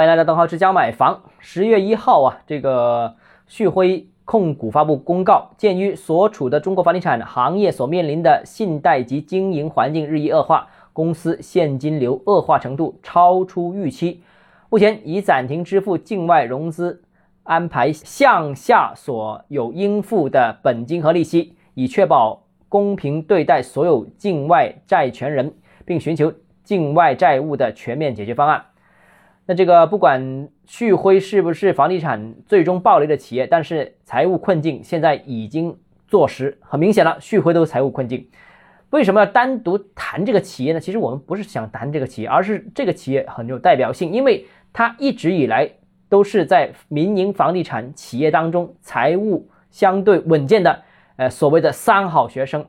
[0.00, 1.24] 欢迎来到邓浩之家买房。
[1.40, 14.22] 十月一号啊，这个旭辉控股发布公告，鉴于所处的中国房地产行业所面临的信贷及经营环境日益恶化，公司现金流恶化程度超出预期，
[14.70, 17.02] 目前已暂停支付境外融资，
[17.42, 25.52] 安排项下所有应付的本金和利息，以确保公平对待所有境外债权人，
[25.84, 26.32] 并寻求
[26.64, 28.64] 境外债务的全面解决方案。
[29.50, 35.76] 那这个不管旭辉是不是房地产最终暴雷的企业，但是财务困境现在已经
[36.06, 38.28] 坐实，很明显了，旭辉都是财务困境。
[38.90, 40.78] 为什么要单独谈这个企业呢？
[40.78, 45.68] 其实我们不是想谈这个企业，而是这个企业很有代表性，因为它一直以来
[46.08, 50.80] 都是在民营房地产企业当中财务相对稳健的，
[51.16, 52.64] 呃，所谓的三好学生。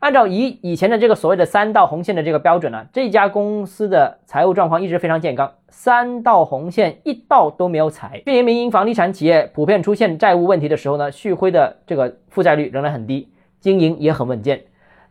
[0.00, 8.22] 按照以以前的这个所谓的三道红线的这个标准呢，这家公司的财务状况一直非常健康，三道红线一道都没有踩。
[8.24, 13.28] 去年民营房地产企业普遍出现债务问题的时候呢，旭辉的这个负债率仍然很低，
[13.60, 14.62] 经营也很稳健。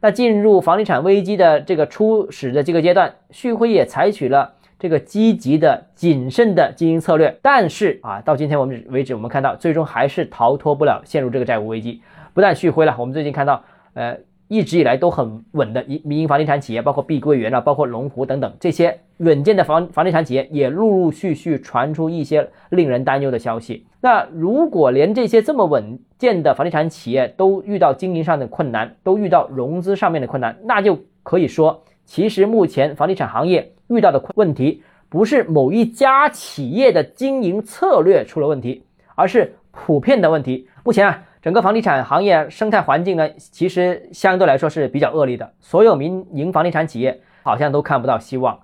[0.02, 7.38] 那进入房地产危机的这个初始的这个阶段，旭辉也采取了这个积极的、谨慎的经营策略。
[7.44, 12.02] 但是啊，到今天我们为止，我们看到最终还是逃脱不了陷入这个债务危机。
[12.34, 14.18] 不但旭辉了，我们最近看到，呃。
[14.50, 23.86] 一直以来都很稳的民民营房地产企业，包括碧桂园啊，包括龙湖等等这些稳健的房房地产企业，也陆陆续续传出一些令人担忧的消息。
[24.02, 40.68] 那如果连这些这么稳健的房地产企业都遇到经营上的困难，都遇到融资上面的困难，那就可以说，其实目前房地产行业遇到的问题，不是某一家企业的经营策略出了问题，而是普遍的问题。
[40.84, 41.24] 目前啊。
[41.42, 45.54] 整个房地产行业生态环境呢，其实相对来说是比较恶劣的。
[45.62, 48.60] 所有民营房地产企业好像都看不到希望，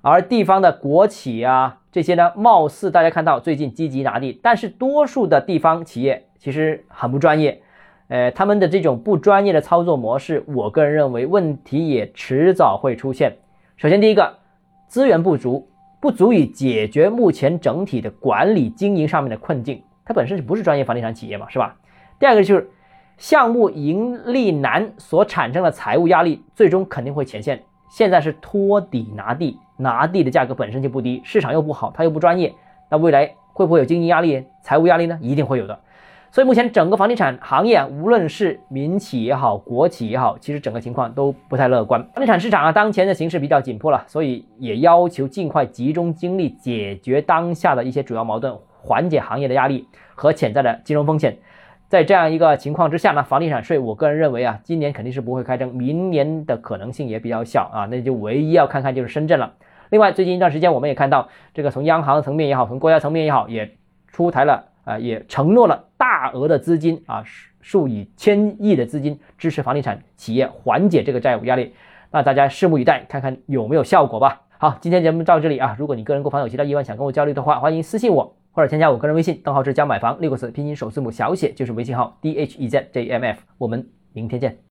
[0.00, 7.62] 而地方的国企啊这些呢，貌似大家看到最近积极拿地，但是多数的地方企业其实很不专业。
[8.06, 13.36] 呃，他们的这种不专业的操作模式，我个人认为问题也迟早会出现。
[13.76, 14.38] 首先，第一个，
[14.86, 15.68] 资源不足，
[16.00, 19.82] 不足以解决目前整体的管理经营上面的困境。
[20.04, 21.76] 它本身是不是专业房地产企业嘛，是吧？
[22.20, 22.70] 第二个就是
[23.16, 27.62] 项目盈利难所产生的财务压力，最终肯定会显现。
[27.88, 32.54] 现在是托底拿地，拿地的价格本身就不低，市场又不好，它又不专业，
[32.90, 35.18] 那未来会不会有经营压力、财务压力呢？
[35.22, 35.80] 一定会有的。
[36.30, 42.04] 所以目前整个房地产行业，无论是民企也好，国企也好，其实整个情况都不太乐观。
[42.12, 51.38] 房地产市场啊，当前的形势比较紧迫了，所以也要求尽快集中精力解决当下的一些主要矛盾，缓解行业的压力和潜在的金融风险。
[51.90, 59.54] 在这样一个情况之下呢，房地产税，我个人认为啊，今年肯定是不会开征，明年的可能性也比较小啊，那就唯一要看看就是深圳了。
[59.90, 63.68] 另外，最近一段时间我们也看到，这个从央行层面也好，从国家层面也好，也
[64.06, 67.24] 出台了啊，也承诺了大额的资金啊，
[67.60, 71.74] 数以千亿的资金支持房地产企业缓解这个债务压力。
[72.12, 74.42] 那大家拭目以待，看看有没有效果吧。
[74.58, 78.36] 好，今天节目到这里啊，如果你个人购房有其他疑问想跟我交流的话，欢迎私信我。
[78.52, 84.58] 或者添加我个人微信，账号是加买房六个字拼音首字母小写就是微信号 d h e z j m f，我们明天见。